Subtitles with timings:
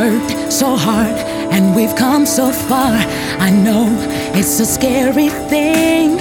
[0.00, 1.16] worked so hard
[1.52, 2.94] and we've come so far.
[3.38, 3.84] I know
[4.38, 6.16] it's a scary thing.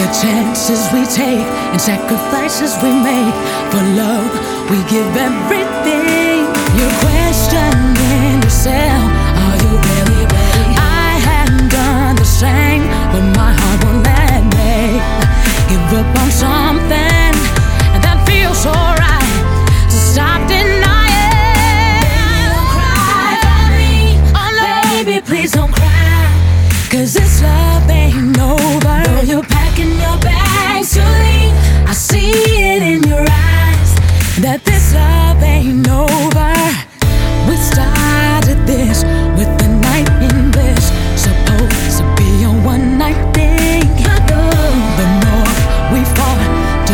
[0.00, 3.36] The chances we take and sacrifices we make
[3.72, 4.32] for love,
[4.70, 6.44] we give everything.
[6.76, 9.23] You're questioning yourself.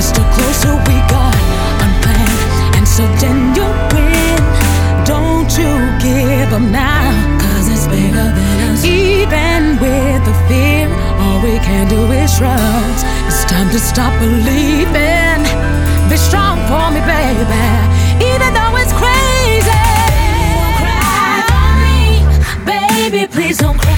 [0.00, 1.36] Just the closer we got
[1.84, 2.74] unplanned.
[2.74, 4.40] And so then you win.
[5.04, 5.70] Don't you
[6.00, 7.12] give up now.
[7.38, 8.82] Cause it's bigger than us.
[8.82, 10.88] Even with the fear,
[11.20, 12.96] all we can do is shrug.
[13.28, 15.44] It's time to stop believing.
[16.08, 17.68] Be strong for me, baby.
[18.24, 19.84] Even though it's crazy.
[20.56, 22.00] Don't cry for me,
[22.64, 23.26] baby.
[23.26, 23.89] Please don't cry.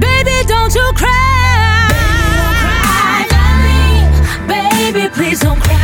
[0.00, 1.88] Baby, don't you cry.
[2.38, 4.06] Don't cry, darling.
[4.48, 5.81] Baby, please don't cry.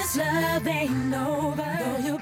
[0.00, 2.19] this love ain't over.